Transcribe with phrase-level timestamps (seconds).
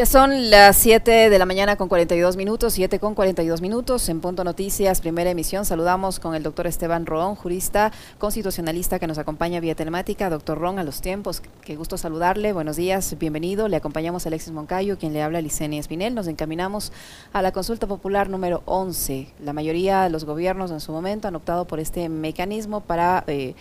[0.00, 4.22] Ya son las 7 de la mañana con 42 minutos, 7 con 42 minutos en
[4.22, 5.66] Punto Noticias, primera emisión.
[5.66, 10.30] Saludamos con el doctor Esteban Roón, jurista constitucionalista que nos acompaña vía telemática.
[10.30, 12.54] Doctor Roón, a los tiempos, qué gusto saludarle.
[12.54, 13.68] Buenos días, bienvenido.
[13.68, 16.14] Le acompañamos a Alexis Moncayo, quien le habla a Licenia Espinel.
[16.14, 16.92] Nos encaminamos
[17.34, 19.28] a la consulta popular número 11.
[19.44, 23.22] La mayoría de los gobiernos en su momento han optado por este mecanismo para...
[23.26, 23.54] Eh,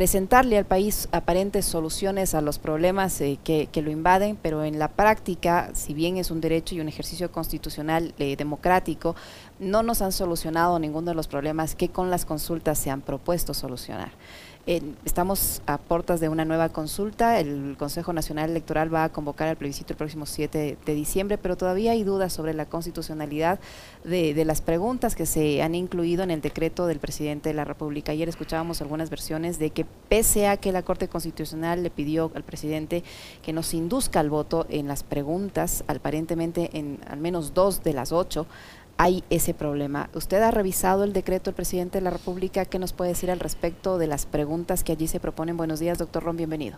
[0.00, 4.88] presentarle al país aparentes soluciones a los problemas eh, que, lo invaden, pero en la
[4.88, 9.14] práctica, si bien es un derecho y un ejercicio constitucional eh, democrático,
[9.58, 13.52] no nos han solucionado ninguno de los problemas que con las consultas se han propuesto
[13.52, 14.10] solucionar
[14.66, 17.40] estamos a puertas de una nueva consulta.
[17.40, 21.56] El Consejo Nacional Electoral va a convocar al plebiscito el próximo 7 de diciembre, pero
[21.56, 23.58] todavía hay dudas sobre la constitucionalidad
[24.04, 28.12] de, las preguntas que se han incluido en el decreto del presidente de la República.
[28.12, 32.42] Ayer escuchábamos algunas versiones de que pese a que la Corte Constitucional le pidió al
[32.42, 33.02] presidente
[33.42, 38.12] que nos induzca al voto en las preguntas, aparentemente en al menos dos de las
[38.12, 38.46] ocho,
[39.00, 40.10] hay ese problema.
[40.12, 42.66] ¿Usted ha revisado el decreto del presidente de la República?
[42.66, 45.56] ¿Qué nos puede decir al respecto de las preguntas que allí se proponen?
[45.56, 46.76] Buenos días, doctor Ron, bienvenido.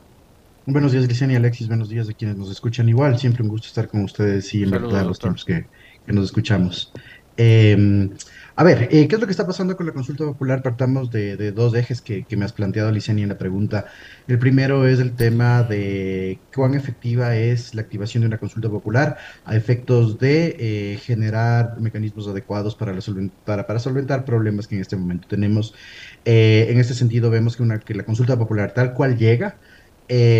[0.65, 1.67] Buenos días, Cristian y Alexis.
[1.67, 3.19] Buenos días a quienes nos escuchan igual.
[3.19, 5.67] Siempre un gusto estar con ustedes y en verdad los tiempos que,
[6.06, 6.93] que nos escuchamos.
[7.37, 8.09] Eh,
[8.55, 10.62] a ver, eh, ¿qué es lo que está pasando con la consulta popular?
[10.62, 13.86] Partamos de, dos ejes que, me has planteado, Licenia, en la pregunta.
[14.28, 19.17] El primero es el tema de cuán efectiva es la activación de una consulta popular
[19.44, 22.94] a efectos de eh, generar mecanismos adecuados para,
[23.44, 25.75] para, para, solventar problemas que en este momento tenemos.
[26.25, 29.56] Eh, en este sentido, vemos que, una, que la consulta popular tal cual llega,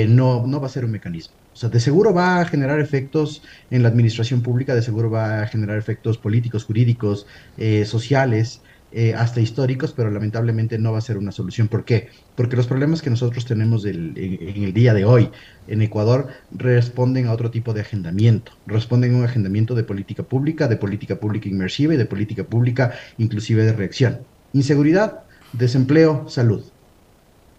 [0.08, 1.41] no, no va a ser un mecanismo.
[1.53, 5.42] O sea, de seguro va a generar efectos en la administración pública, de seguro va
[5.42, 7.27] a generar efectos políticos, jurídicos,
[7.59, 8.62] eh, sociales,
[8.94, 11.69] eh, hasta históricos, pero lamentablemente no va a ser una solución.
[11.69, 12.09] ¿Por qué?
[12.34, 15.31] Porque los problemas que nosotros tenemos en, el día de hoy
[15.66, 20.69] en Ecuador responden a otro tipo de agendamiento, responden a un agendamiento de política pública,
[20.69, 24.21] de política pública inmersiva y de política pública inclusive de reacción.
[24.53, 25.21] Inseguridad,
[25.55, 26.72] desempleo, salud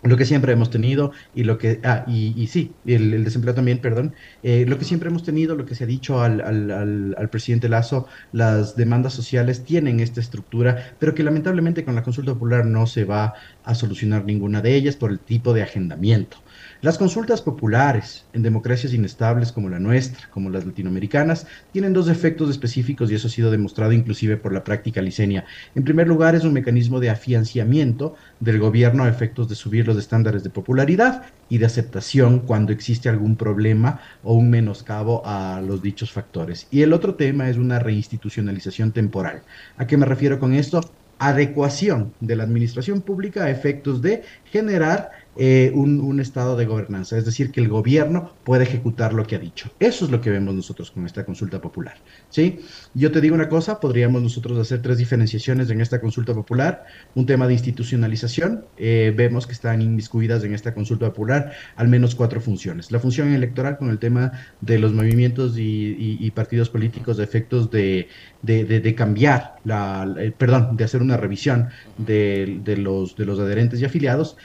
[0.03, 3.79] lo que siempre hemos tenido y lo que, ah, y, y sí, el, desempleo también,
[3.79, 7.29] perdón, eh, lo que siempre hemos tenido, lo que se ha dicho al, al, al,
[7.29, 12.65] presidente Lazo, las demandas sociales tienen esta estructura, pero que lamentablemente con la consulta popular
[12.65, 13.33] no se va
[13.63, 16.37] a solucionar ninguna de ellas por el tipo de agendamiento.
[16.83, 22.49] Las consultas populares en democracias inestables como la nuestra, como las latinoamericanas, tienen dos efectos
[22.49, 25.45] específicos y eso ha sido demostrado inclusive por la práctica licenia.
[25.75, 29.97] En primer lugar, es un mecanismo de afianciamiento del gobierno a efectos de subir los
[29.97, 35.81] estándares de popularidad y de aceptación cuando existe algún problema o un menoscabo a los
[35.81, 36.67] dichos factores.
[36.69, 39.43] Y el otro tema es una reinstitucionalización temporal.
[39.77, 40.81] ¿A qué me refiero con esto?
[41.17, 47.25] Adecuación de la administración pública a efectos de generar eh, un, estado de gobernanza, es
[47.25, 49.71] decir, que el gobierno puede ejecutar lo que ha dicho.
[49.79, 51.95] Eso es lo que vemos nosotros con esta consulta popular.
[52.29, 52.59] ¿sí?
[52.93, 56.85] Yo te digo una cosa, podríamos nosotros hacer tres diferenciaciones en esta consulta popular.
[57.15, 62.13] Un tema de institucionalización, eh, vemos que están inmiscuidas en esta consulta popular al menos
[62.13, 62.91] cuatro funciones.
[62.91, 68.07] La función electoral con el tema de los movimientos y, partidos políticos de efectos de,
[68.41, 74.37] de, cambiar, eh, perdón, de hacer una revisión de, los, de los adherentes y afiliados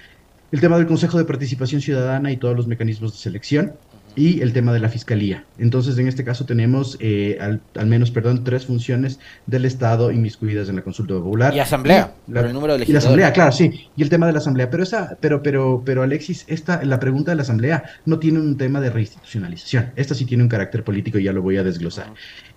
[0.50, 3.72] el tema del Consejo de Participación Ciudadana y todos los mecanismos de selección
[4.18, 5.44] y el tema de la fiscalía.
[5.58, 10.76] Entonces, en este caso tenemos eh, al, menos, perdón, tres funciones del Estado inmiscuidas en
[10.76, 11.54] la consulta popular.
[11.54, 13.88] Y asamblea, la, el número de Y la asamblea, claro, sí.
[13.96, 14.70] Y el tema de la asamblea.
[14.70, 18.56] Pero esa, pero, pero, pero Alexis, esta, la pregunta de la asamblea no tiene un
[18.56, 19.92] tema de reinstitucionalización.
[19.94, 22.08] Esta sí tiene un carácter político y ya lo voy a desglosar.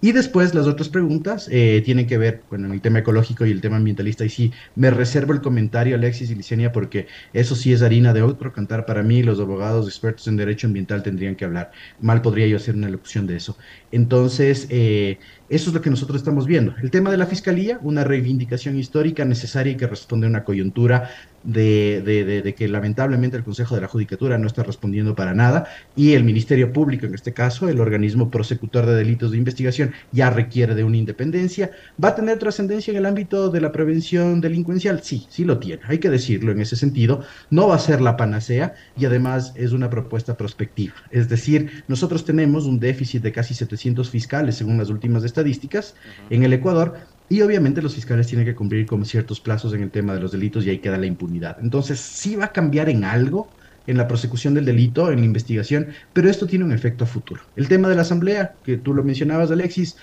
[0.02, 3.62] Y después las otras preguntas eh, tienen que ver con el tema ecológico y el
[3.62, 4.26] tema ambientalista.
[4.26, 8.24] Y sí, me reservo el comentario, Alexis y Licenia, porque eso sí es harina de
[8.24, 9.22] otro cantar para mí.
[9.22, 11.72] Los abogados expertos en derecho ambiental tendrían que hablar.
[12.00, 13.58] Mal podría yo hacer una locución de eso.
[13.92, 15.20] Entonces, eh,
[15.50, 16.74] eso es lo que nosotros estamos viendo.
[16.82, 21.10] El tema de la fiscalía, una reivindicación histórica necesaria y que responde a una coyuntura
[21.44, 26.24] de, que lamentablemente el Consejo de la Judicatura no está respondiendo para nada y el
[26.24, 30.84] Ministerio Público, en este caso, el organismo prosecutor de delitos de investigación, ya requiere de
[30.84, 31.72] una independencia.
[32.04, 35.02] ¿Va a tener trascendencia en el ámbito de la prevención delincuencial?
[35.04, 37.24] Sí, sí lo tiene, hay que decirlo en ese sentido.
[37.50, 40.94] No va a ser la panacea y además es una propuesta prospectiva.
[41.10, 45.96] Es decir, nosotros tenemos un déficit de casi 700 fiscales según las últimas estadísticas estadísticas
[46.30, 46.98] en el Ecuador
[47.32, 50.34] y obviamente los fiscales tienen que cumplir con ciertos plazos en el tema de los
[50.34, 51.56] delitos y ahí queda la impunidad.
[51.62, 53.48] Entonces, sí va a cambiar en algo
[53.88, 57.42] en la prosecución del delito, en la investigación, pero esto tiene un efecto a futuro.
[57.56, 59.96] El tema de la asamblea, que tú lo mencionabas, Alexis,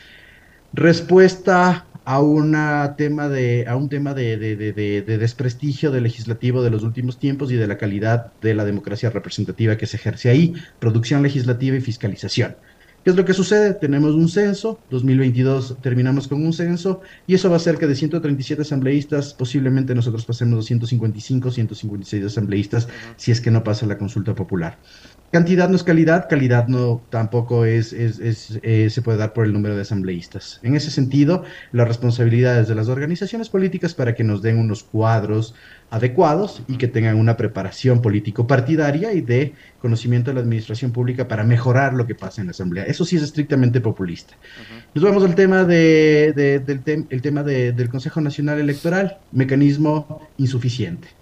[0.73, 6.83] respuesta a, una tema de, a un tema de, de, desprestigio del legislativo de los
[6.83, 11.23] últimos tiempos y de la calidad de la democracia representativa que se ejerce ahí, producción
[11.23, 12.57] legislativa y fiscalización.
[13.09, 13.73] ¿Qué es lo que sucede?
[13.73, 17.95] Tenemos un censo, 2022 terminamos con un censo, y eso va a hacer que de
[17.95, 24.35] 137 asambleístas, posiblemente nosotros pasemos 255, 156 asambleístas, si es que no pasa la consulta
[24.35, 24.79] popular.
[25.31, 29.53] Cantidad no es calidad, calidad no tampoco es, es, eh, se puede dar por el
[29.53, 30.59] número de asambleístas.
[30.63, 35.55] En ese sentido, las responsabilidades de las organizaciones políticas para que nos den unos cuadros
[35.91, 39.53] adecuados y que tengan una preparación político-partidaria y de
[39.83, 42.85] conocimiento de la administración pública para mejorar lo que pasa en la asamblea.
[42.85, 44.35] Eso sí es estrictamente populista.
[44.95, 51.18] Nos vamos al tema, de, del, el tema del Consejo Nacional Electoral, mecanismo insuficiente.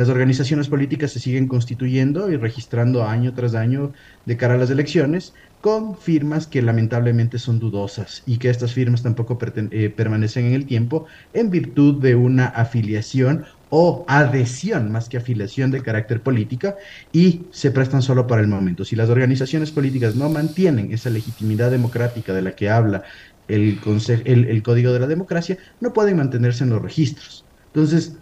[0.00, 3.92] Las organizaciones políticas se siguen constituyendo y registrando año tras año
[4.24, 9.02] de cara a las elecciones con firmas que lamentablemente son dudosas y que estas firmas
[9.02, 11.04] tampoco eh, permanecen en el tiempo
[11.34, 16.76] en virtud de una afiliación o adhesión más que afiliación de carácter política
[17.12, 18.86] y se prestan solo para el momento.
[18.86, 23.02] Si las organizaciones políticas no mantienen esa legitimidad democrática de la que habla
[23.48, 23.78] el,
[24.24, 27.44] el Código de la Democracia, no pueden mantenerse en los registros.
[27.66, 28.16] Entonces,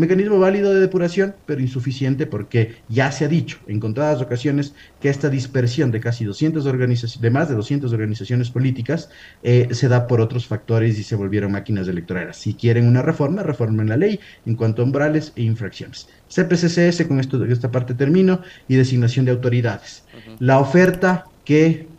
[0.00, 5.10] Mecanismo válido de depuración, pero insuficiente porque ya se ha dicho en contadas ocasiones que
[5.10, 9.10] esta dispersión de casi 200 organizaciones, de más de 200 organizaciones políticas,
[9.42, 12.38] eh, se da por otros factores y se volvieron máquinas electorales.
[12.38, 16.08] Si quieren una reforma, reformen la ley en cuanto a umbrales e infracciones.
[16.28, 20.04] CPCCS, con esto, esta parte termino, y designación de autoridades.
[20.38, 21.89] La oferta que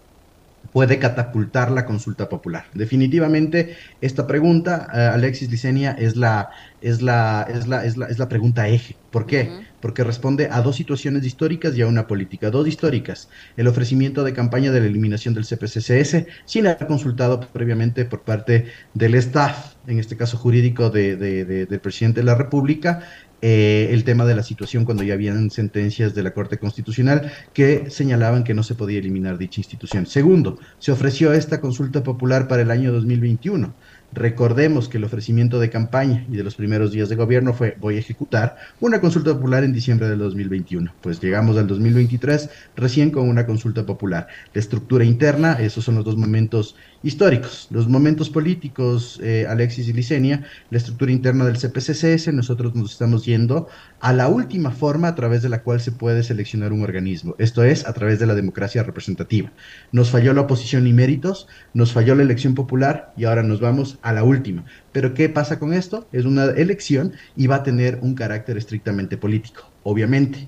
[0.72, 2.66] puede catapultar la consulta popular.
[2.74, 6.50] Definitivamente, esta pregunta, eh, Alexis Licenia, es la,
[6.82, 8.96] es, la, es, la, es, la, es la pregunta eje.
[9.12, 9.50] ¿Por qué?
[9.82, 12.50] Porque responde a dos situaciones históricas y a una política.
[12.50, 13.30] Dos históricas.
[13.58, 18.68] El ofrecimiento de campaña de la eliminación del CPCCS sin haber consultado previamente por parte
[18.94, 23.04] del staff, en este caso jurídico de, del presidente de la República,
[23.42, 27.90] eh, el tema de la situación cuando ya habían sentencias de la Corte Constitucional que
[27.90, 30.06] señalaban que no se podía eliminar dicha institución.
[30.06, 33.74] Segundo, se ofreció esta consulta popular para el año 2021.
[34.14, 37.96] Recordemos que el ofrecimiento de campaña y de los primeros días de gobierno fue voy
[37.96, 40.94] a ejecutar una consulta popular en diciembre del 2021.
[41.02, 44.28] Pues llegamos al 2023 recién con una consulta popular.
[44.54, 47.68] La estructura interna, esos son los dos momentos históricos.
[47.72, 53.26] Los momentos políticos, eh, Alexis y Licenia, la estructura interna del CPCCS, nosotros nos estamos
[53.26, 53.68] yendo
[54.00, 57.36] a la última forma a través de la cual se puede seleccionar un organismo.
[57.40, 59.52] Esto es, a través de la democracia representativa.
[59.92, 64.00] Nos falló la oposición y méritos, nos falló la elección popular y ahora nos vamos
[64.02, 64.66] a la última.
[64.92, 66.08] Pero ¿qué pasa con esto?
[66.12, 70.48] Es una elección y va a tener un carácter estrictamente político, obviamente.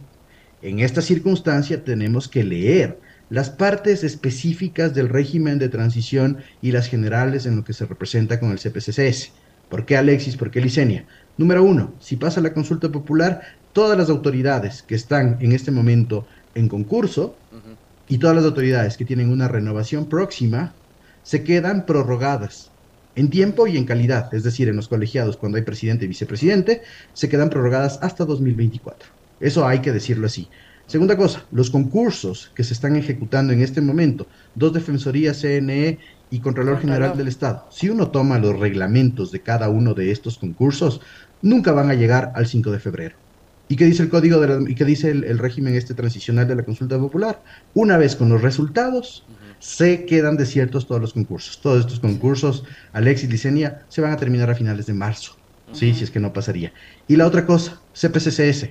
[0.61, 6.87] En esta circunstancia tenemos que leer las partes específicas del régimen de transición y las
[6.87, 9.31] generales en lo que se representa con el CPCCS.
[9.69, 10.37] ¿Por qué Alexis?
[10.37, 11.05] ¿Por qué Licenia?
[11.37, 13.41] Número uno, si pasa la consulta popular,
[13.73, 17.35] todas las autoridades que están en este momento en concurso
[18.07, 20.73] y todas las autoridades que tienen una renovación próxima
[21.23, 22.69] se quedan prorrogadas
[23.15, 26.81] en tiempo y en calidad, es decir, en los colegiados cuando hay presidente y vicepresidente,
[27.13, 29.09] se quedan prorrogadas hasta 2024.
[29.39, 30.47] Eso hay que decirlo así.
[30.87, 35.99] Segunda cosa, los concursos que se están ejecutando en este momento, dos defensorías CNE
[36.29, 37.65] y Contralor General del Estado.
[37.69, 40.99] Si uno toma los reglamentos de cada uno de estos concursos,
[41.41, 43.15] nunca van a llegar al 5 de febrero.
[43.69, 46.63] ¿Y qué dice el código de y qué dice el, régimen este transicional de la
[46.63, 47.41] consulta popular?
[47.73, 49.25] Una vez con los resultados,
[49.63, 51.61] se quedan desiertos todos los concursos.
[51.61, 55.37] Todos estos concursos, Alexis Licenia, se van a terminar a finales de marzo.
[55.71, 56.73] Sí, si es que no pasaría.
[57.07, 58.67] Y la otra cosa, CPCCS.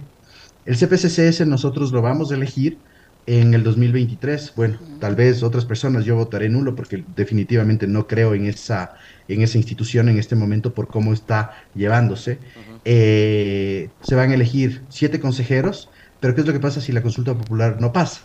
[0.66, 2.76] El CPCCS nosotros lo vamos a elegir
[3.24, 4.52] en el 2023.
[4.54, 8.92] Bueno, tal vez otras personas, yo votaré nulo porque definitivamente no creo en esa,
[9.28, 12.38] en esa institución en este momento por cómo está llevándose.
[12.84, 15.88] Eh, se van a elegir siete consejeros,
[16.20, 18.20] pero ¿qué es lo que pasa si la consulta popular no pasa?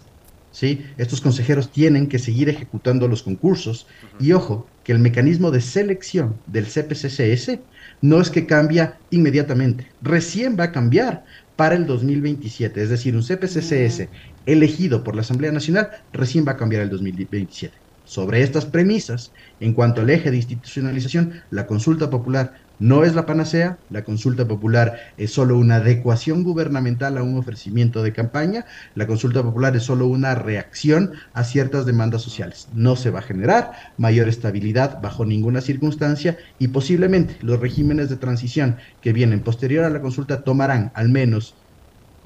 [0.57, 0.87] ¿Sí?
[0.97, 3.85] Estos consejeros tienen que seguir ejecutando los concursos
[4.19, 7.59] y ojo, que el mecanismo de selección del CPCCS
[8.01, 12.81] no es que cambia inmediatamente, recién va a cambiar para el 2027.
[12.81, 14.09] Es decir, un CPCCS
[14.47, 17.77] elegido por la Asamblea Nacional recién va a cambiar el 2027.
[18.03, 23.25] Sobre estas premisas, en cuanto al eje de institucionalización, la consulta popular no es la
[23.25, 28.65] panacea, la consulta popular es solo una adecuación gubernamental a un ofrecimiento de campaña,
[28.95, 32.67] la consulta popular es solo una reacción a ciertas demandas sociales.
[32.73, 38.17] No se va a generar mayor estabilidad bajo ninguna circunstancia y posiblemente los regímenes de
[38.17, 41.55] transición que vienen posterior a la consulta tomarán al menos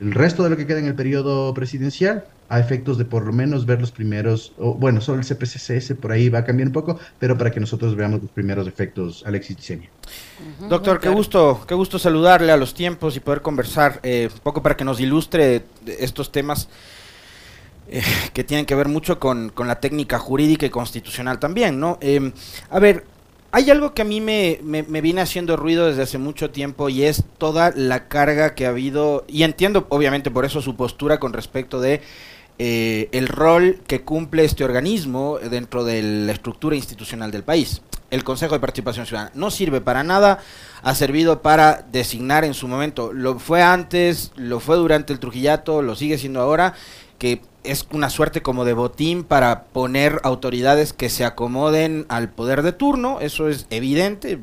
[0.02, 3.32] el resto de lo que queda en el periodo presidencial a efectos de por lo
[3.32, 6.74] menos ver los primeros, o, bueno, solo el CPCS por ahí va a cambiar un
[6.74, 9.90] poco, pero para que nosotros veamos los primeros efectos, Alexis Diseña.
[10.68, 14.62] Doctor, qué gusto, qué gusto saludarle a los tiempos y poder conversar eh, un poco
[14.62, 16.68] para que nos ilustre estos temas.
[17.88, 18.02] eh,
[18.34, 21.98] que tienen que ver mucho con, la técnica jurídica y constitucional también, ¿no?
[22.02, 22.32] Em,
[22.70, 23.06] a ver,
[23.52, 27.04] hay algo que a mí me, me, viene haciendo ruido desde hace mucho tiempo y
[27.04, 31.34] es toda la carga que ha habido, y entiendo obviamente por eso su postura con
[31.34, 32.02] respecto de
[32.60, 37.82] eh, el rol que cumple este organismo dentro de la estructura institucional del país.
[38.10, 40.40] El Consejo de Participación Ciudadana no sirve para nada,
[40.84, 45.82] ha servido para designar en su momento, lo fue antes, lo fue durante el Trujillato,
[45.82, 46.74] lo sigue siendo ahora,
[47.22, 52.64] que es una suerte como de botín para poner autoridades que se acomoden al poder
[52.64, 54.40] de turno, eso es evidente,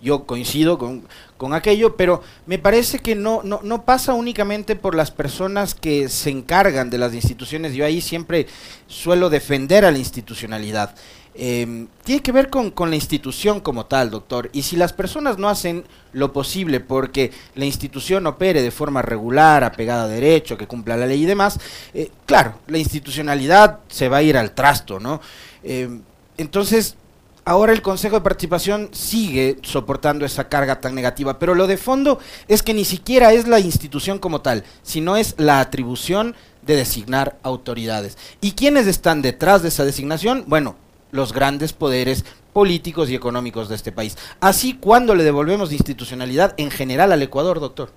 [0.00, 4.94] yo coincido con, con aquello, pero me parece que no, no, no, pasa únicamente por
[4.94, 8.46] las personas que se encargan de las instituciones, yo ahí siempre
[8.86, 10.94] suelo defender a la institucionalidad.
[11.40, 14.50] Em, tiene que ver con, con, la institución como tal, doctor.
[14.52, 19.62] Y si las personas no hacen lo posible porque la institución opere de forma regular,
[19.62, 21.60] apegada a derecho, que cumpla la ley y demás,
[21.94, 25.20] eh, claro, la institucionalidad se va a ir al trasto, ¿no?
[25.62, 26.02] Em,
[26.38, 26.96] entonces,
[27.44, 32.18] ahora el Consejo de Participación sigue soportando esa carga tan negativa, pero lo de fondo
[32.48, 37.38] es que ni siquiera es la institución como tal, sino es la atribución de designar
[37.44, 38.18] autoridades.
[38.40, 40.42] ¿Y quiénes están detrás de esa designación?
[40.48, 40.74] Bueno,
[41.10, 44.16] los grandes poderes políticos y económicos de este país.
[44.40, 47.90] Así, cuando le devolvemos institucionalidad en general al Ecuador, doctor?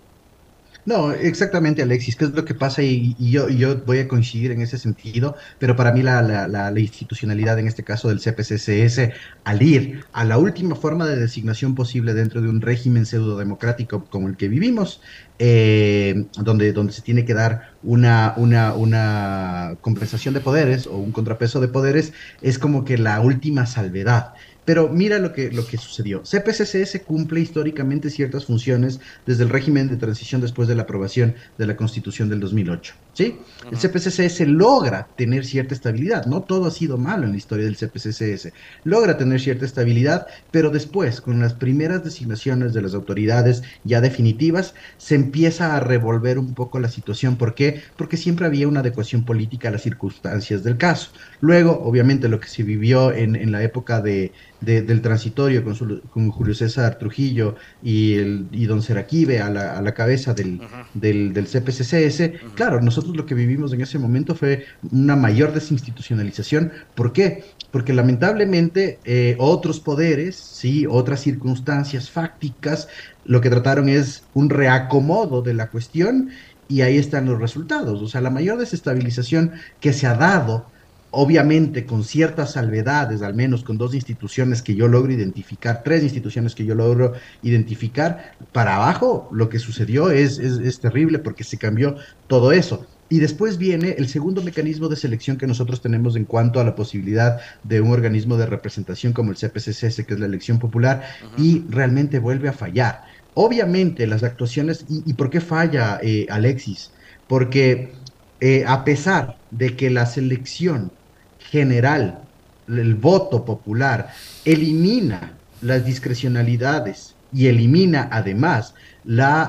[0.84, 2.82] No, exactamente, Alexis, ¿qué es lo que pasa?
[2.82, 6.80] Y, yo, yo voy a coincidir en ese sentido, pero para mí la, la, la,
[6.80, 12.16] institucionalidad, en este caso del CPCCS, al ir a la última forma de designación posible
[12.16, 15.02] dentro de un régimen pseudo democrático como el que vivimos,
[15.38, 21.12] eh, donde, donde se tiene que dar una, una, una compensación de poderes o un
[21.12, 24.34] contrapeso de poderes, es como que la última salvedad.
[24.66, 26.22] Pero mira lo que, lo que sucedió.
[26.24, 31.66] CPCCS cumple históricamente ciertas funciones desde el régimen de transición después de la aprobación de
[31.66, 32.94] la Constitución del 2008.
[33.22, 33.38] ¿Sí?
[33.70, 36.26] El CPCCS logra tener cierta estabilidad.
[36.26, 38.52] No todo ha sido malo en la historia del CPCCS.
[38.84, 44.74] Logra tener cierta estabilidad, pero después, con las primeras designaciones de las autoridades ya definitivas,
[44.98, 47.36] se empieza a revolver un poco la situación.
[47.36, 47.82] ¿Por qué?
[47.96, 51.12] Porque siempre había una adecuación política a las circunstancias del caso.
[51.40, 56.54] Luego, obviamente, lo que se vivió en, en la época de del transitorio con, Julio
[56.54, 60.62] César Trujillo y, el, y don Seraquive a la, a la cabeza del,
[60.94, 66.72] del, CPCCS, claro, nosotros lo que vivimos en ese momento fue una mayor desinstitucionalización.
[66.96, 67.44] ¿Por qué?
[67.72, 72.88] Porque lamentablemente eh, otros poderes, sí, otras circunstancias fácticas,
[73.26, 76.30] lo que trataron es un reacomodo de la cuestión
[76.68, 78.02] y ahí están los resultados.
[78.02, 80.72] O sea, la mayor desestabilización que se ha dado
[81.12, 86.56] obviamente con ciertas salvedades, al menos con dos instituciones que yo logro identificar, tres instituciones
[86.56, 91.98] que yo logro identificar, para abajo lo que sucedió es, es, terrible porque se cambió
[92.28, 92.88] todo eso.
[93.12, 96.76] Y después viene el segundo mecanismo de selección que nosotros tenemos en cuanto a la
[96.76, 101.04] posibilidad de un organismo de representación como el CPCCS, que es la elección popular,
[101.38, 103.04] y realmente vuelve a fallar.
[103.34, 106.92] Obviamente las actuaciones, ¿y, por qué falla eh, Alexis?
[107.28, 107.92] Porque
[108.40, 110.94] eh, a pesar de que la selección
[111.38, 112.22] general,
[112.70, 114.14] el voto popular,
[114.46, 118.74] elimina las discrecionalidades y elimina además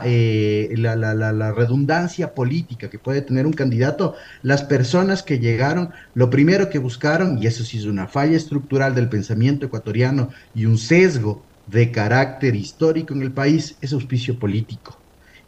[0.04, 5.90] eh, la, la, la, redundancia política que puede tener un candidato, las personas que llegaron,
[6.14, 10.64] lo primero que buscaron, y eso sí es una falla estructural del pensamiento ecuatoriano y
[10.64, 14.98] un sesgo de carácter histórico en el país, es auspicio político.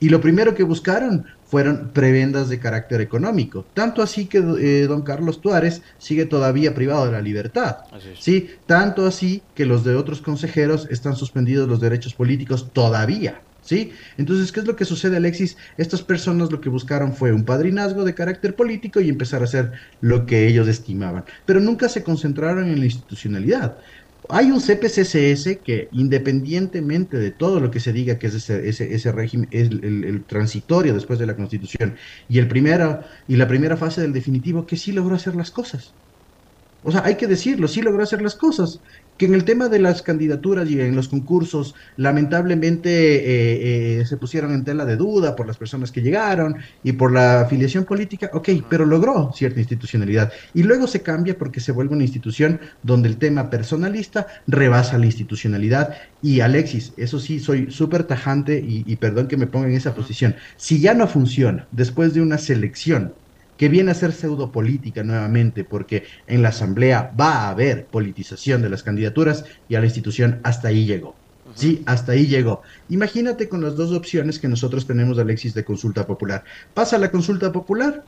[0.00, 3.64] Y lo primero que buscaron fueron prebendas de carácter económico.
[3.74, 7.78] Tanto así que eh, don Carlos Tuárez sigue todavía privado de la libertad.
[8.18, 13.40] Sí, tanto así que los de otros consejeros están suspendidos los derechos políticos todavía.
[13.64, 13.92] ¿Sí?
[14.18, 15.56] Entonces, ¿qué es lo que sucede, Alexis?
[15.78, 19.72] Estas personas lo que buscaron fue un padrinazgo de carácter político y empezar a hacer
[20.02, 23.78] lo que ellos estimaban, pero nunca se concentraron en la institucionalidad.
[24.28, 29.12] Hay un CPCCS que independientemente de todo lo que se diga que es ese, ese,
[29.12, 31.96] régimen, es el, transitorio después de la constitución
[32.28, 35.94] y, el primero, y la primera fase del definitivo, que sí logró hacer las cosas.
[36.84, 38.80] O sea, hay que decirlo, sí logró hacer las cosas
[39.16, 44.16] que en el tema de las candidaturas y en los concursos, lamentablemente eh, eh, se
[44.16, 48.30] pusieron en tela de duda por las personas que llegaron y por la afiliación política,
[48.32, 50.32] ok, pero logró cierta institucionalidad.
[50.52, 55.06] Y luego se cambia porque se vuelve una institución donde el tema personalista rebasa la
[55.06, 55.94] institucionalidad.
[56.20, 59.94] Y Alexis, eso sí, soy súper tajante y, y perdón que me ponga en esa
[59.94, 60.34] posición.
[60.56, 63.14] Si ya no funciona después de una selección
[63.56, 68.70] que viene a ser pseudopolítica nuevamente, porque en la Asamblea va a haber politización de
[68.70, 71.14] las candidaturas y a la institución hasta ahí llegó.
[71.54, 72.62] Sí, hasta ahí llegó.
[72.88, 76.44] Imagínate con las dos opciones que nosotros tenemos, Alexis, de consulta popular.
[76.72, 78.04] Pasa la consulta popular,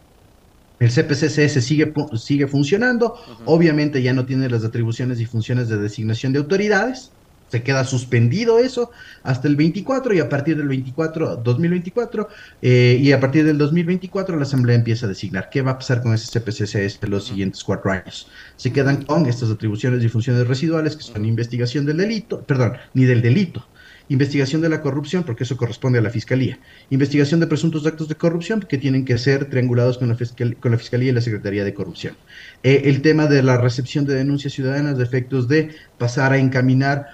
[0.79, 3.15] El CPCCS sigue, sigue funcionando,
[3.47, 7.16] obviamente ya no tiene las atribuciones y funciones de designación de autoridades,
[7.49, 8.91] se queda suspendido eso
[9.23, 12.29] hasta el 24 y a partir del 24, 2024
[12.63, 16.03] eh, y a partir del 2024 la Asamblea empieza a designar qué va a pasar
[16.03, 18.29] con ese CPCCS en los siguientes cuatro años.
[18.57, 23.05] Se quedan con estas atribuciones y funciones residuales que son investigación del delito, perdón, ni
[23.05, 23.67] del delito,
[24.09, 26.59] investigación de la corrupción, porque eso corresponde a la Fiscalía,
[26.91, 30.17] investigación de presuntos actos de corrupción, que tienen que ser triangulados con la,
[30.61, 32.17] con la Fiscalía y la Secretaría de Corrupción.
[32.63, 37.07] Eh, el tema de la recepción de denuncias ciudadanas de efectos de pasar a encaminar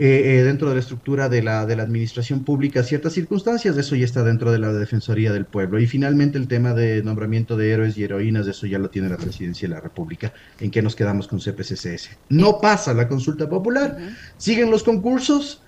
[0.00, 3.96] eh, eh, dentro de la estructura de la, de la administración pública ciertas circunstancias, eso
[3.96, 5.80] ya está dentro de la Defensoría del Pueblo.
[5.80, 9.16] Y finalmente el tema de nombramiento de héroes y heroínas, eso ya lo tiene la
[9.16, 10.32] Presidencia de la República.
[10.60, 12.10] ¿En qué nos quedamos con CPCCS?
[12.28, 13.98] No pasa la consulta popular,
[14.36, 15.62] siguen los concursos.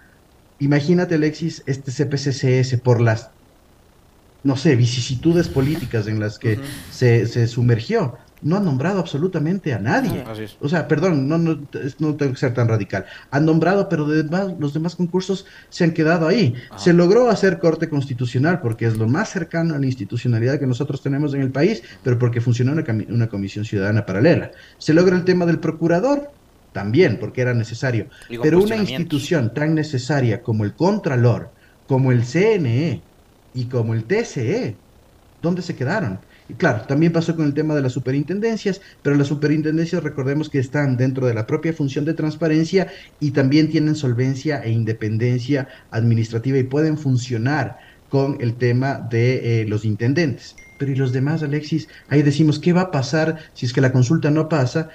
[0.60, 3.30] Imagínate, Alexis, este CPCCS por las,
[4.44, 6.60] no sé, vicisitudes políticas en las que
[6.92, 10.24] se, se sumergió no han nombrado absolutamente a nadie.
[10.60, 11.60] O sea, perdón, no, no,
[11.98, 13.04] no, tengo que ser tan radical.
[13.30, 16.54] Han nombrado, pero los demás concursos se han quedado ahí.
[16.76, 21.02] Se logró hacer corte constitucional porque es lo más cercano a la institucionalidad que nosotros
[21.02, 24.50] tenemos en el país, pero porque funcionó una, una comisión ciudadana paralela.
[24.78, 26.30] Se logra el tema del procurador,
[26.72, 28.06] también, porque era necesario.
[28.42, 31.50] Pero una institución tan necesaria como el Contralor,
[31.86, 33.02] como el CNE
[33.54, 34.76] y como el TCE,
[35.42, 36.20] ¿dónde se quedaron?
[36.56, 40.96] Claro, también pasó con el tema de las superintendencias, pero las superintendencias recordemos que están
[40.96, 42.88] dentro de la propia función de transparencia
[43.20, 47.78] y también tienen solvencia e independencia administrativa y pueden funcionar
[48.08, 50.56] con el tema de eh, los intendentes.
[50.78, 53.92] Pero y los demás, Alexis, ahí decimos, ¿qué va a pasar si es que la
[53.92, 54.90] consulta no pasa?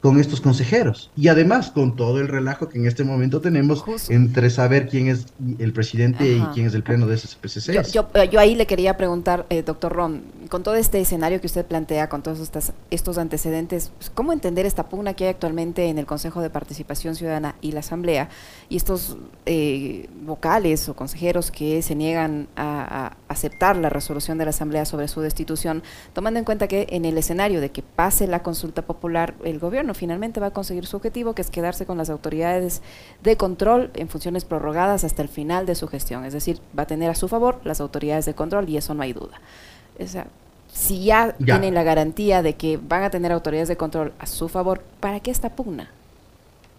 [0.00, 4.48] con estos consejeros y además con todo el relajo que en este momento tenemos entre
[4.50, 5.26] saber quién es
[5.58, 7.72] el presidente y quién es el pleno de SPCC.
[7.72, 11.46] Yo, yo, yo, ahí le quería preguntar, eh, doctor Ron, con todo este escenario que
[11.46, 15.88] usted plantea, con todos estos, estos antecedentes, pues, ¿cómo entender esta pugna que hay actualmente
[15.88, 18.28] en el Consejo de Participación Ciudadana y la Asamblea
[18.68, 24.44] y estos eh, vocales o consejeros que se niegan a, a aceptar la resolución de
[24.44, 28.26] la Asamblea sobre su destitución, tomando en cuenta que en el escenario de que pase
[28.26, 31.96] la consulta popular, el gobierno finalmente va a conseguir su objetivo, que es quedarse con
[31.96, 32.82] las autoridades
[33.22, 36.24] de control en funciones prorrogadas hasta el final de su gestión.
[36.24, 39.04] Es decir, va a tener a su favor las autoridades de control y eso no
[39.04, 39.40] hay duda.
[40.00, 40.26] O sea,
[40.72, 44.48] si ya, tienen la garantía de que van a tener autoridades de control a su
[44.48, 45.90] favor, ¿para qué esta pugna?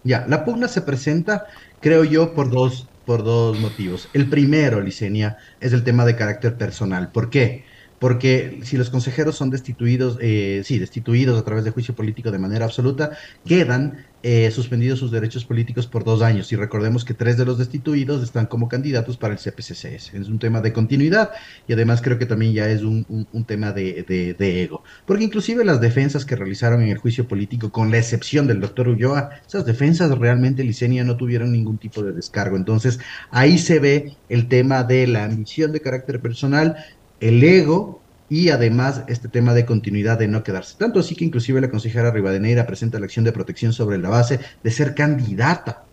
[0.04, 1.46] Ya, la pugna se presenta,
[1.80, 4.08] creo yo, por dos, por dos motivos.
[4.12, 7.12] El primero, Licenia, es el tema de carácter personal.
[7.12, 7.64] ¿Por qué?
[8.02, 12.40] Porque si los consejeros son destituidos, eh, sí, destituidos a través de juicio político de
[12.40, 13.12] manera absoluta,
[13.46, 16.50] quedan eh, suspendidos sus derechos políticos por dos años.
[16.52, 20.14] Y recordemos que tres de los destituidos están como candidatos para el CPCCS.
[20.14, 21.30] Es un tema de continuidad
[21.68, 23.06] y además creo que también ya es un,
[23.46, 24.04] tema de,
[24.36, 24.82] de, ego.
[25.06, 28.88] Porque inclusive las defensas que realizaron en el juicio político, con la excepción del doctor
[28.88, 32.56] Ulloa, esas defensas realmente, Licenia, no tuvieron ningún tipo de descargo.
[32.56, 32.98] Entonces
[33.30, 36.76] ahí se ve el tema de la ambición de carácter personal
[37.22, 40.76] el ego y además este tema de continuidad de no quedarse.
[40.76, 44.40] Tanto así que inclusive la consejera Rivadeneira presenta la acción de protección sobre la base
[44.62, 45.84] de ser candidata.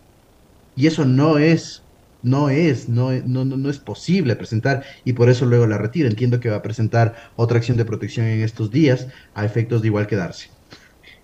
[0.74, 1.82] Y eso no es,
[2.22, 6.08] no es, no, no, no es posible presentar y por eso luego la retira.
[6.08, 9.88] Entiendo que va a presentar otra acción de protección en estos días a efectos de
[9.88, 10.48] igual quedarse.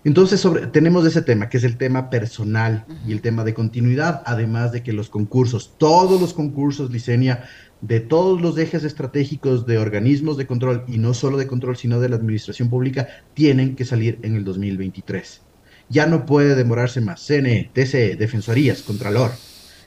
[0.07, 4.23] Entonces sobre, tenemos ese tema, que es el tema personal y el tema de continuidad,
[4.25, 7.43] además de que los concursos, todos los concursos, Licenia,
[7.81, 11.99] de todos los ejes estratégicos de organismos de control, y no solo de control, sino
[11.99, 15.41] de la administración pública, tienen que salir en el 2023.
[15.89, 17.27] Ya no puede demorarse más.
[17.27, 19.31] CNE, TCE, Defensorías, Contralor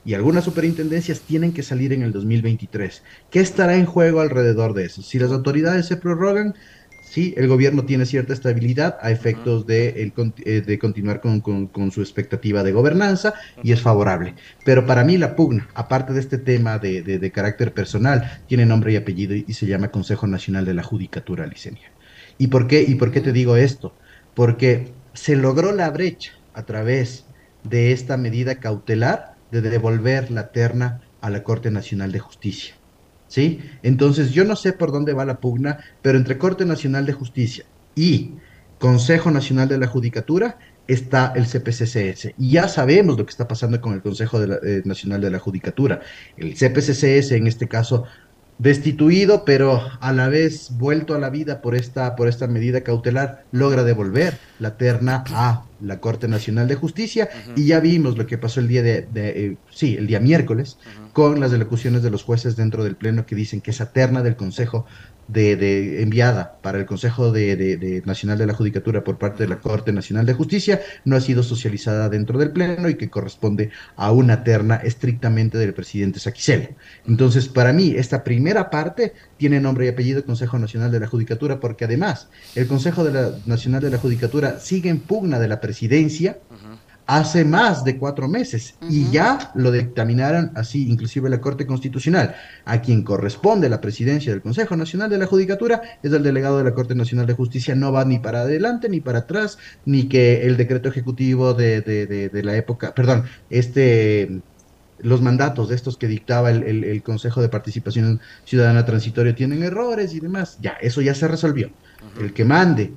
[0.04, 3.02] y algunas superintendencias tienen que salir en el 2023.
[3.30, 5.02] ¿Qué estará en juego alrededor de eso?
[5.02, 6.54] Si las autoridades se prorrogan,
[7.11, 10.12] sí, el gobierno tiene cierta estabilidad a efectos de,
[10.44, 14.35] eh, de continuar con, su expectativa de gobernanza y es favorable.
[14.64, 18.96] Pero para mí la pugna, aparte de este tema de, carácter personal, tiene nombre y
[18.96, 21.90] apellido y, se llama Consejo Nacional de la Judicatura Licenia.
[22.38, 23.92] ¿Y por qué, ¿Y por qué te digo esto?
[24.35, 27.27] Porque se logró la brecha a través
[27.64, 32.80] de esta medida cautelar de devolver la terna a la Corte Nacional de Justicia.
[33.31, 33.61] ¿Sí?
[33.83, 37.64] Entonces yo no sé por dónde va la pugna, pero entre Corte Nacional de Justicia
[37.95, 38.33] y
[38.79, 42.35] Consejo Nacional de la Judicatura está el CPCCS.
[42.37, 46.01] Y ya sabemos lo que está pasando con el Consejo eh, Nacional de la Judicatura.
[46.37, 48.05] El CPCCS, en este caso,
[48.61, 53.45] destituido, pero a la vez vuelto a la vida por esta, por esta medida cautelar,
[53.53, 58.37] logra devolver la terna a la Corte Nacional de Justicia y ya vimos lo que
[58.37, 60.77] pasó el día de, eh, sí, el día miércoles
[61.12, 64.37] con las elocuciones de los jueces dentro del Pleno que dicen que esa terna del
[64.37, 64.87] Consejo
[65.33, 69.92] de, enviada para el Consejo de, Nacional de la Judicatura por parte de la Corte
[69.92, 74.42] Nacional de Justicia no ha sido socializada dentro del Pleno y que corresponde a una
[74.42, 76.70] terna estrictamente del presidente Saquicel.
[77.07, 81.61] Entonces, para mí, esta primera parte tiene nombre y apellido Consejo Nacional de la Judicatura
[81.61, 83.05] porque además el Consejo
[83.46, 86.38] Nacional de la Judicatura sigue en pugna de la presidencia
[87.11, 92.37] hace más de cuatro meses y ya lo dictaminaron así, inclusive la Corte Constitucional.
[92.64, 96.64] A quien corresponde la presidencia del Consejo Nacional de la Judicatura es el delegado de
[96.64, 100.46] la Corte Nacional de Justicia, no va ni para adelante ni para atrás, ni que
[100.46, 104.40] el decreto ejecutivo de, de, la época, perdón, este
[105.01, 110.20] los mandatos de estos que dictaba el, Consejo de Participación Ciudadana Transitorio tienen errores y
[110.20, 110.59] demás.
[110.61, 111.70] Ya, eso ya se resolvió.
[112.20, 112.92] El que mande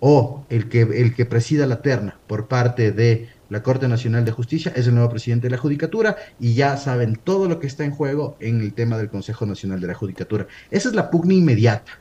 [0.00, 4.32] o el que, el que presida la terna por parte de la Corte Nacional de
[4.32, 7.84] Justicia es el nuevo presidente de la Judicatura y ya saben todo lo que está
[7.84, 10.46] en juego en el tema del Consejo Nacional de la Judicatura.
[10.70, 11.92] Esa es la pugna inmediata.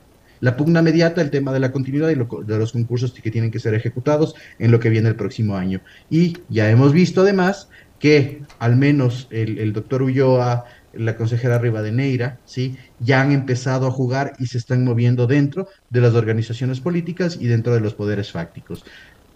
[0.41, 3.59] La pugna inmediata, el tema de la continuidad y de los concursos que tienen que
[3.59, 5.81] ser ejecutados en lo que viene el próximo año.
[6.09, 12.39] Y ya hemos visto además que al menos el, el doctor Ulloa, la consejera Rivadeneira,
[12.45, 12.77] ¿sí?
[12.99, 17.47] ya han empezado a jugar y se están moviendo dentro de las organizaciones políticas y
[17.47, 18.83] dentro de los poderes fácticos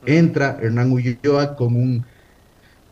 [0.06, 2.06] entra Hernán Ulloa con un...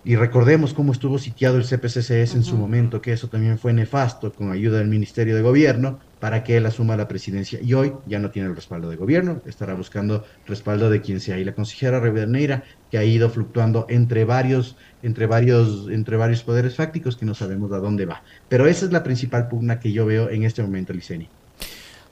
[0.03, 4.31] Y recordemos cómo estuvo sitiado el CPCCS en su momento, que eso también fue nefasto
[4.31, 7.59] con ayuda del Ministerio de Gobierno para que él asuma la presidencia.
[7.61, 11.37] Y hoy ya no tiene el respaldo de gobierno, estará buscando respaldo de quien sea.
[11.37, 16.75] Y la consejera Rivadeneira, que ha ido fluctuando entre varios, entre varios, entre varios poderes
[16.75, 18.23] fácticos que no sabemos a dónde va.
[18.47, 21.29] Pero esa es la principal pugna que yo veo en este momento, Liceni.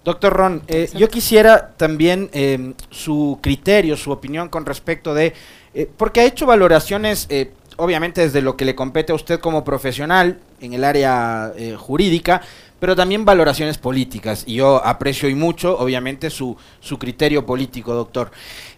[0.06, 5.34] Doctor Ron, eh, yo quisiera también em, su criterio, su opinión con respecto de,
[5.74, 9.64] eh, porque ha hecho valoraciones, eh, obviamente desde lo que le compete a usted como
[9.64, 12.44] profesional en el área jurídica,
[12.80, 14.44] pero también valoraciones políticas.
[14.46, 18.30] Y yo aprecio y mucho, obviamente, su, su criterio político, doctor.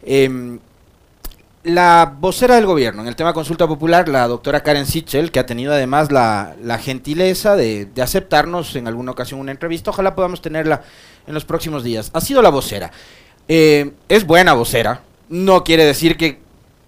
[0.04, 0.60] Em,
[1.68, 5.46] la vocera del gobierno en el tema consulta popular, la doctora Karen Sichel, que ha
[5.46, 10.84] tenido además la, gentileza de, aceptarnos en alguna ocasión una entrevista, ojalá podamos tenerla
[11.28, 12.10] en los próximos días.
[12.14, 12.92] Ha sido la vocera.
[13.48, 15.02] Eh, es buena vocera.
[15.30, 16.40] No quiere decir que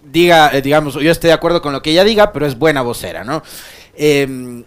[0.02, 2.82] diga, eh, digamos, yo esté de acuerdo con lo que ella diga, pero es buena
[2.82, 3.42] vocera, ¿no?
[3.94, 4.64] Eh,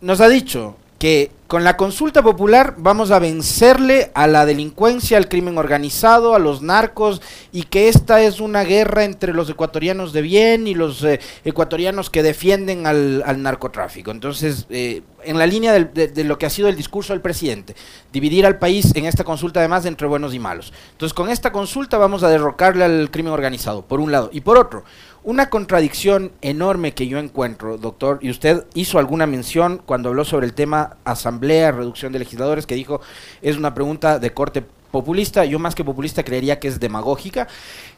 [0.00, 5.28] nos ha dicho que con la consulta popular vamos a vencerle a la delincuencia, al
[5.28, 10.22] crimen organizado, a los narcos y que esta es una guerra entre los ecuatorianos de
[10.22, 14.12] bien y los eh, ecuatorianos que defienden al, narcotráfico.
[14.12, 17.74] Entonces, eh, en la línea de, lo que ha sido el discurso del presidente,
[18.12, 20.72] dividir al país en esta consulta además entre buenos y malos.
[20.92, 24.30] Entonces, con esta consulta vamos a derrocarle al crimen organizado, por un lado.
[24.32, 24.84] Y por otro,
[25.24, 30.46] una contradicción enorme que yo encuentro, doctor, y usted hizo alguna mención cuando habló sobre
[30.46, 33.00] el tema asamblea, reducción de legisladores, que dijo
[33.40, 37.46] es una pregunta de corte populista, yo más que populista creería que es demagógica,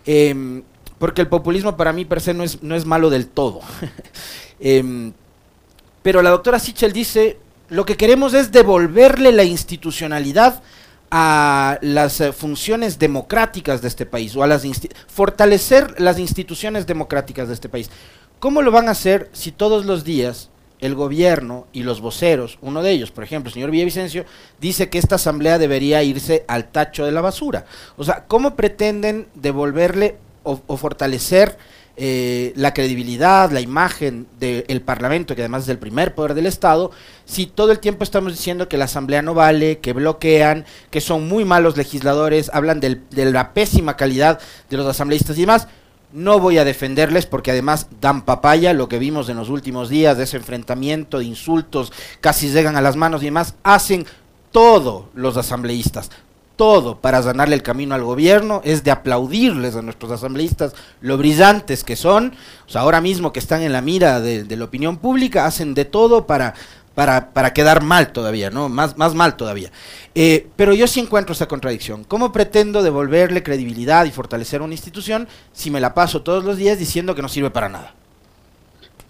[0.05, 0.63] em,
[0.99, 3.61] porque el populismo para mí per se no es, no es malo del todo.
[4.61, 5.13] Em,
[6.03, 10.63] pero la doctora Sichel dice, lo que queremos es devolverle la institucionalidad
[11.17, 14.65] a las eh, funciones democráticas de este país o a las
[15.07, 17.89] fortalecer las instituciones democráticas de este país.
[18.41, 20.51] ¿Cómo lo van a hacer si todos los días
[20.81, 24.25] el gobierno y los voceros, uno de ellos, por ejemplo, el señor Villavicencio,
[24.61, 27.65] dice que esta asamblea debería irse al tacho de la basura?
[27.97, 31.59] O sea, ¿cómo pretenden devolverle o fortalecer
[31.97, 36.91] eh, la credibilidad, la imagen del Parlamento, que además es el primer poder del Estado,
[37.25, 41.29] si todo el tiempo estamos diciendo que la Asamblea no vale, que bloquean, que son
[41.29, 45.69] muy malos legisladores, hablan de la pésima calidad de los asambleístas y demás,
[46.13, 50.19] no voy a defenderles porque además dan papaya, lo que vimos en los últimos días
[50.19, 54.05] de ese enfrentamiento, de insultos, casi llegan a las manos y demás, hacen
[54.51, 56.11] todo los asambleístas,
[56.57, 61.85] todo para ganarle el camino al gobierno, es de aplaudirles a nuestros asambleístas lo brillantes
[61.85, 62.35] que son,
[62.67, 65.85] o sea, ahora mismo que están en la mira de, la opinión pública, hacen de
[65.85, 66.55] todo para,
[66.95, 68.69] para, para, quedar mal todavía, ¿no?
[68.69, 69.71] Más, más mal todavía.
[70.15, 72.05] Eh, pero yo sí encuentro esa contradicción.
[72.05, 76.79] ¿Cómo pretendo devolverle credibilidad y fortalecer una institución si me la paso todos los días
[76.79, 77.95] diciendo que no sirve para nada?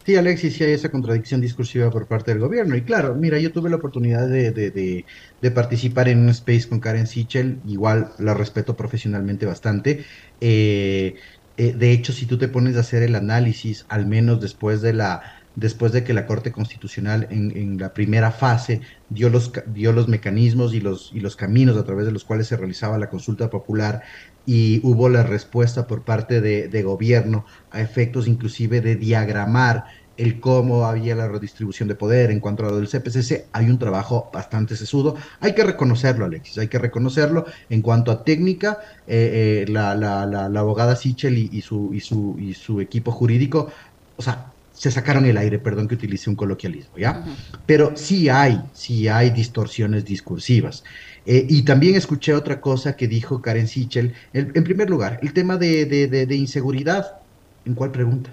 [0.05, 2.77] Sí, Alexis, sí hay esa contradicción discursiva por parte del gobierno.
[2.77, 7.07] Y claro, mira, yo tuve la oportunidad de, de, participar en un space con Karen
[7.07, 10.05] Sichel, igual la respeto profesionalmente bastante.
[10.43, 11.15] Eh,
[11.57, 14.93] eh, de hecho, si tú te pones a hacer el análisis, al menos después de
[14.93, 15.23] la
[15.55, 20.75] después de que la Corte Constitucional en, la primera fase dio los, dio los mecanismos
[20.75, 24.03] y los, y los caminos a través de los cuales se realizaba la consulta popular
[24.47, 29.85] y hubo la respuesta por parte de, de gobierno a efectos inclusive de diagramar
[30.17, 33.79] el cómo había la redistribución de poder en cuanto a lo del CPCC, hay un
[33.79, 35.17] trabajo bastante sesudo.
[35.41, 37.47] Hay que reconocerlo, Alexis, hay que reconocerlo.
[37.69, 42.37] En cuanto a técnica, eh, eh, la, la, la, abogada Sichel y, su, y, su,
[42.39, 43.71] y su equipo jurídico,
[44.17, 47.25] o sea, se sacaron el aire, perdón que utilice un coloquialismo, ¿ya?
[47.65, 50.83] Pero sí hay, sí hay distorsiones discursivas.
[51.27, 54.15] Eh, y también escuché otra cosa que dijo Karen Sichel.
[54.33, 57.21] en primer lugar, el tema de, de, de inseguridad.
[57.65, 58.31] ¿En cuál pregunta?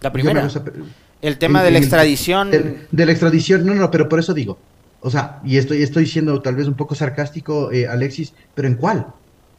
[0.00, 0.48] La primera.
[1.22, 2.50] el tema de la extradición.
[2.50, 4.58] de la extradición, no, no, pero por eso digo.
[5.00, 8.74] O sea, y estoy, estoy siendo tal vez un poco sarcástico, eh, Alexis, pero ¿en
[8.74, 9.06] cuál?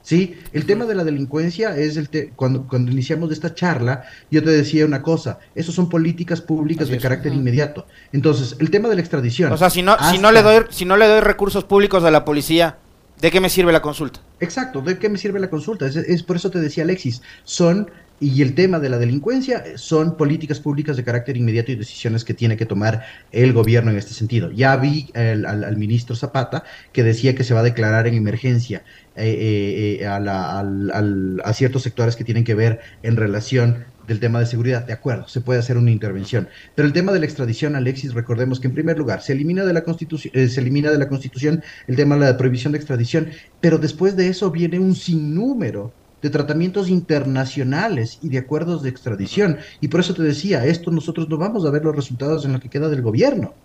[0.08, 4.52] Sí, el tema de la delincuencia es el cuando, cuando iniciamos esta charla, yo te
[4.52, 7.86] decía una cosa, eso son políticas públicas de carácter inmediato.
[8.13, 9.52] Entonces, el tema de la extradición.
[9.52, 12.12] O sea, si no, si no le doy, si no le doy recursos públicos a
[12.12, 12.78] la policía,
[13.20, 14.22] ¿de qué me sirve la consulta?
[14.39, 15.88] Exacto, ¿de qué me sirve la consulta?
[15.88, 20.60] es por eso te decía Alexis, son y el tema de la delincuencia son políticas
[20.60, 24.52] públicas de carácter inmediato y decisiones que tiene que tomar el gobierno en este sentido.
[24.52, 28.84] Ya vi al, ministro Zapata que decía que se va a declarar en emergencia
[29.17, 34.45] eh, eh, eh, a, ciertos sectores que tienen que ver en relación del tema de
[34.45, 36.47] seguridad, de acuerdo, se puede hacer una intervención.
[36.75, 39.73] Pero el tema de la extradición, Alexis, recordemos que en primer lugar se elimina de
[39.73, 43.80] la constitución, se elimina de la constitución el tema de la prohibición de extradición, pero
[43.80, 49.58] después de eso viene un sinnúmero de tratamientos internacionales y de acuerdos de extradición.
[49.82, 52.60] Y por eso te decía, esto nosotros no vamos a ver los resultados en lo
[52.60, 53.56] que queda del gobierno.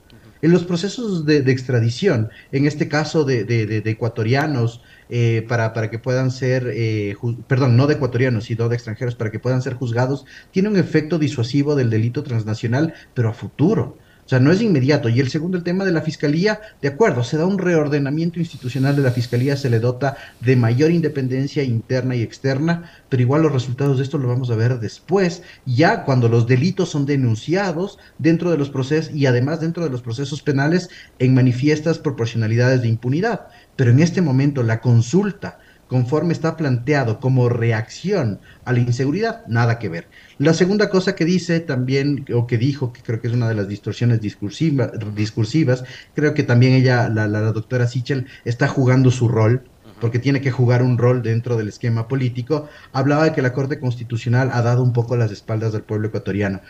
[0.42, 6.32] En los procesos de, extradición, en este caso de, ecuatorianos, eh, para, para, que puedan
[6.32, 7.14] ser, eh,
[7.46, 11.20] perdón, no de ecuatorianos, sino de extranjeros, para que puedan ser juzgados, tiene un efecto
[11.20, 13.98] disuasivo del delito transnacional, pero a futuro.
[14.32, 15.10] Sea, no es inmediato.
[15.10, 18.96] Y el segundo, el tema de la fiscalía, de acuerdo, se da un reordenamiento institucional
[18.96, 23.52] de la fiscalía, se le dota de mayor independencia interna y externa, pero igual los
[23.52, 28.50] resultados de esto lo vamos a ver después, ya cuando los delitos son denunciados dentro
[28.50, 33.48] de los procesos y además dentro de los procesos penales en manifiestas proporcionalidades de impunidad.
[33.76, 35.58] Pero en este momento la consulta
[35.92, 40.08] conforme está planteado como reacción a la inseguridad, nada que ver.
[40.38, 43.56] La segunda cosa que dice también, o que dijo, que creo que es una de
[43.56, 49.64] las distorsiones discursivas, creo que también ella, la, doctora Sichel, está jugando su rol,
[50.00, 53.78] porque tiene que jugar un rol dentro del esquema político, hablaba de que la Corte
[53.78, 56.62] Constitucional ha dado un poco las espaldas del pueblo ecuatoriano.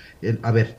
[0.43, 0.79] a ver,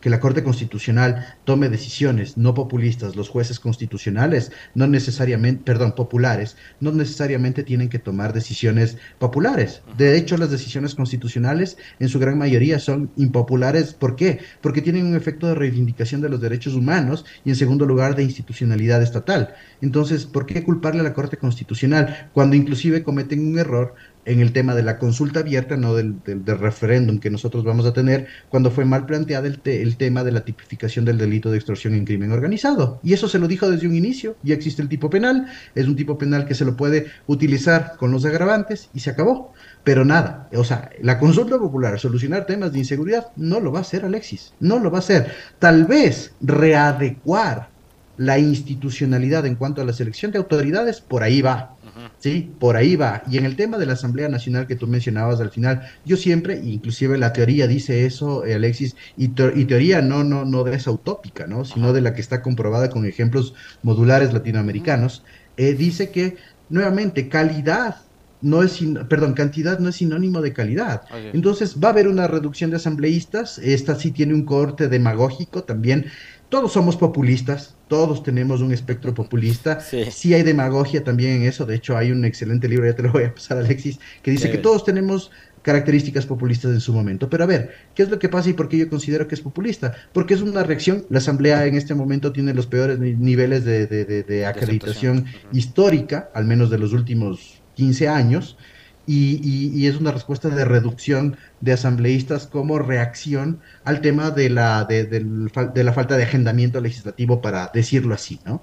[0.00, 6.56] que la Corte Constitucional tome decisiones no populistas, los jueces constitucionales no necesariamente, perdón, populares,
[6.80, 9.82] no necesariamente tienen que tomar decisiones populares.
[9.96, 13.94] De hecho, las decisiones constitucionales en su gran mayoría son impopulares.
[13.94, 14.40] ¿Por qué?
[14.60, 18.24] Porque tienen un efecto de reivindicación de los derechos humanos y en segundo lugar de
[18.24, 19.54] institucionalidad estatal.
[19.80, 23.94] Entonces, ¿por qué culparle a la Corte Constitucional cuando inclusive cometen un error
[24.26, 28.26] en el tema de la consulta abierta, no del, referéndum que nosotros vamos a tener,
[28.48, 32.04] cuando fue mal planteado el, el, tema de la tipificación del delito de extorsión en
[32.04, 33.00] crimen organizado.
[33.02, 35.96] Y eso se lo dijo desde un inicio, ya existe el tipo penal, es un
[35.96, 39.54] tipo penal que se lo puede utilizar con los agravantes y se acabó.
[39.84, 43.82] Pero nada, o sea, la consulta popular, solucionar temas de inseguridad, no lo va a
[43.82, 45.32] hacer Alexis, no lo va a hacer.
[45.60, 47.75] Tal vez readecuar
[48.16, 51.76] la institucionalidad en cuanto a la selección de autoridades, por ahí va,
[52.18, 53.22] Sí, por ahí va.
[53.30, 56.60] Y en el tema de la Asamblea Nacional que tú mencionabas al final, yo siempre,
[56.62, 61.46] inclusive la teoría dice eso, eh, Alexis, y, teoría no, no, no de esa utópica,
[61.46, 61.64] ¿no?
[61.64, 65.24] Sino de la que está comprobada con ejemplos modulares latinoamericanos,
[65.56, 66.36] eh, dice que,
[66.68, 67.96] nuevamente, calidad
[68.42, 71.02] no es, perdón, cantidad no es sinónimo de calidad.
[71.32, 76.06] Entonces va a haber una reducción de asambleístas, esta sí tiene un corte demagógico también
[76.48, 79.80] todos somos populistas, todos tenemos un espectro populista.
[79.80, 80.34] Sí.
[80.34, 81.66] hay demagogia también en eso.
[81.66, 84.50] De hecho, hay un excelente libro, ya te lo voy a pasar, Alexis, que dice
[84.50, 85.30] que todos tenemos
[85.62, 87.28] características populistas en su momento.
[87.28, 89.40] Pero a ver, ¿qué es lo que pasa y por qué yo considero que es
[89.40, 89.94] populista?
[90.12, 91.04] Porque es una reacción.
[91.10, 96.78] La Asamblea en este momento tiene los peores niveles de, acreditación histórica, al menos de
[96.78, 98.56] los últimos 15 años
[99.06, 105.84] y, es una respuesta de reducción de asambleístas como reacción al tema de la, de,
[105.84, 108.62] la falta de agendamiento legislativo, para decirlo así, ¿no?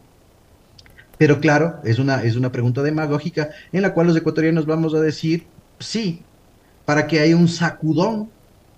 [1.18, 5.00] Pero claro, es una, es una pregunta demagógica en la cual los ecuatorianos vamos a
[5.00, 5.46] decir
[5.80, 6.24] sí,
[6.86, 8.30] para que haya un sacudón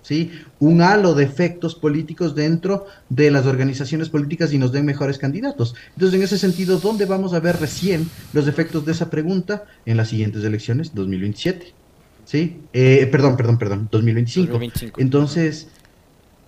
[0.05, 0.31] ¿sí?
[0.59, 5.73] un halo de efectos políticos dentro de las organizaciones políticas y nos den mejores candidatos.
[5.93, 9.63] Entonces, en ese sentido, ¿dónde vamos a ver recién los efectos de esa pregunta?
[9.85, 11.73] En las siguientes elecciones, 2027.
[12.25, 12.57] ¿Sí?
[12.73, 14.51] Eh, perdón, perdón, perdón, 2025.
[14.51, 15.01] 2025.
[15.01, 15.67] Entonces,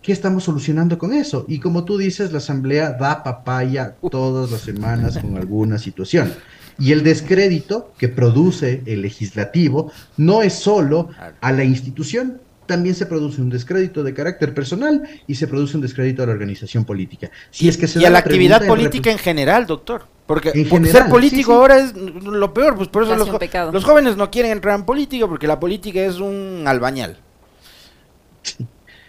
[0.02, 1.46] ¿qué estamos solucionando con eso?
[1.48, 6.32] Y como tú dices, la Asamblea da papaya todas las semanas con alguna situación.
[6.80, 11.10] Y el descrédito que produce el legislativo no es solo
[11.42, 15.82] a la institución, también se produce un descrédito de carácter personal y se produce un
[15.82, 17.32] descrédito a la organización política.
[17.50, 20.06] Si es que se y a la, actividad política en general, doctor.
[20.28, 23.30] Porque ser político ahora es lo peor, pues por eso los,
[23.74, 27.18] los, jóvenes no quieren entrar en política porque la política es un albañal.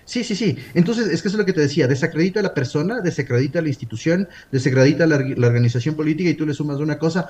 [0.04, 0.56] Sí, sí, sí.
[0.74, 3.62] Entonces, es que eso es lo que te decía, desacredita a la persona, desacredita a
[3.62, 7.28] la institución, desacredita a la, la organización política y tú le sumas una cosa,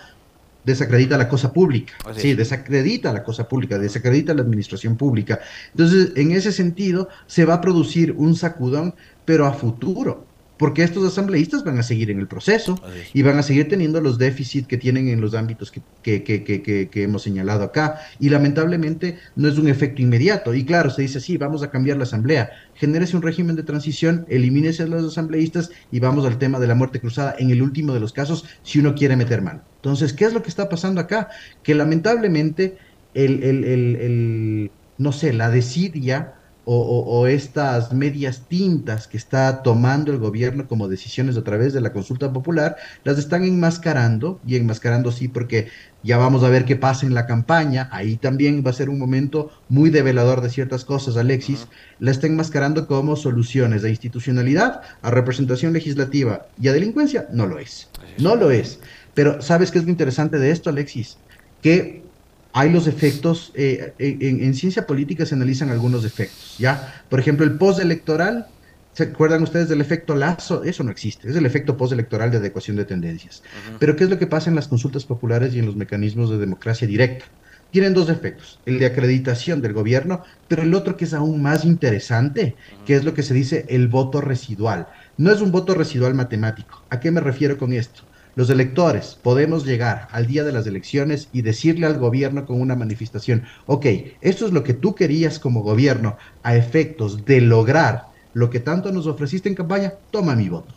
[0.68, 1.94] desacredita la cosa pública.
[2.16, 5.40] Sí, desacredita la cosa pública, desacredita la administración pública.
[5.72, 10.28] Entonces, en ese sentido, se va a producir un sacudón, pero a futuro
[10.58, 12.78] porque estos asambleístas van a seguir en el proceso
[13.14, 16.88] y van a seguir teniendo los déficits que tienen en los ámbitos que, que, que,
[16.90, 18.00] que, hemos señalado acá.
[18.18, 20.52] Y lamentablemente no es un efecto inmediato.
[20.52, 22.50] Y claro, se dice, sí, vamos a cambiar la asamblea.
[22.74, 26.74] Genérese un régimen de transición, elimínese a los asambleístas y vamos al tema de la
[26.74, 29.62] muerte cruzada en el último de los casos si uno quiere meter mano.
[29.78, 31.28] Entonces, ¿qué es lo que está pasando acá?
[31.62, 32.78] Que lamentablemente
[33.14, 36.34] el, el, el, el no sé, la desidia
[36.70, 41.94] o, estas medias tintas que está tomando el gobierno como decisiones a través de la
[41.94, 45.68] consulta popular, las están enmascarando, y enmascarando sí porque
[46.02, 48.98] ya vamos a ver qué pasa en la campaña, ahí también va a ser un
[48.98, 51.68] momento muy develador de ciertas cosas, Alexis,
[52.00, 57.58] la está enmascarando como soluciones de institucionalidad a representación legislativa y a delincuencia, no lo
[57.58, 57.88] es,
[58.18, 58.78] no lo es.
[59.18, 61.16] Pero ¿sabes qué es lo interesante de esto, Alexis?
[61.60, 62.04] Que
[62.52, 67.02] hay los efectos, eh, en, ciencia política se analizan algunos efectos, ¿ya?
[67.08, 68.46] Por ejemplo, el postelectoral,
[68.92, 70.62] ¿se acuerdan ustedes del efecto lazo?
[70.62, 73.42] Eso no existe, es el efecto postelectoral de adecuación de tendencias.
[73.80, 76.38] Pero ¿qué es lo que pasa en las consultas populares y en los mecanismos de
[76.38, 77.24] democracia directa?
[77.72, 81.64] Tienen dos efectos, el de acreditación del gobierno, pero el otro que es aún más
[81.64, 82.54] interesante,
[82.86, 84.86] que es lo que se dice el voto residual.
[85.16, 86.84] No es un voto residual matemático.
[86.88, 88.07] ¿A qué me refiero con esto?
[88.38, 92.76] Los electores podemos llegar al día de las elecciones y decirle al gobierno con una
[92.76, 93.86] manifestación, ok,
[94.20, 98.92] esto es lo que tú querías como gobierno a efectos de lograr lo que tanto
[98.92, 100.72] nos ofreciste en campaña, toma mi voto.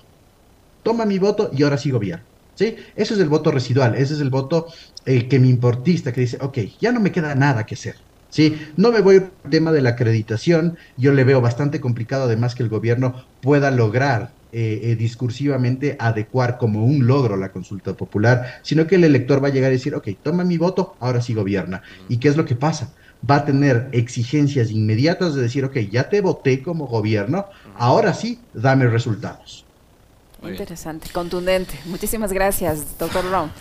[0.82, 2.26] Toma mi voto y ahora sí gobierno.
[2.56, 2.78] ¿Sí?
[2.96, 4.66] Ese es el voto residual, ese es el voto
[5.06, 7.98] que me importista, que dice, ok, ya no me queda nada que hacer.
[8.30, 8.60] ¿sí?
[8.76, 12.64] No me voy al tema de la acreditación, yo le veo bastante complicado además que
[12.64, 18.86] el gobierno pueda lograr eh, eh, discursivamente adecuar como un logro la consulta popular, sino
[18.86, 21.82] que el elector va a llegar y decir, ok, toma mi voto, ahora sí gobierna.
[22.10, 22.94] ¿Y qué es lo que pasa?
[23.30, 27.46] Va a tener exigencias inmediatas de decir, ok, ya te voté como gobierno,
[27.78, 29.66] ahora sí, dame resultados.
[30.44, 31.80] Interesante, contundente.
[31.86, 33.52] Muchísimas gracias, doctor Brown.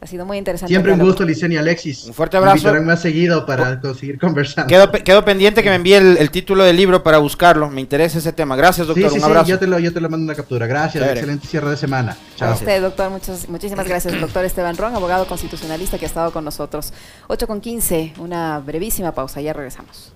[0.00, 0.70] Ha sido muy interesante.
[0.70, 2.04] Siempre un gusto, Licenia Alexis.
[2.04, 2.72] Un fuerte abrazo.
[2.72, 4.68] Me más seguido para seguir conversando.
[5.04, 7.70] Quedo, pendiente que me envíe el, título del libro para buscarlo.
[7.70, 8.56] Me interesa ese tema.
[8.56, 9.12] Gracias, doctor.
[9.12, 9.48] un abrazo.
[9.48, 10.66] yo, te lo, yo te lo mando una captura.
[10.66, 11.02] Gracias.
[11.02, 12.16] Excelente cierre de semana.
[12.36, 12.50] Chao.
[12.50, 13.10] A usted, doctor.
[13.10, 16.92] Muchas, muchísimas gracias, doctor Esteban Ron, abogado constitucionalista que ha estado con nosotros.
[17.28, 18.14] 8 con 15.
[18.18, 19.40] Una brevísima pausa.
[19.40, 20.15] Ya regresamos.